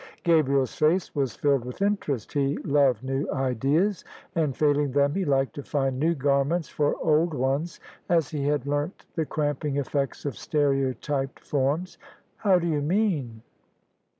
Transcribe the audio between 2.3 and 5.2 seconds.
he loved new ideas; and, failing them,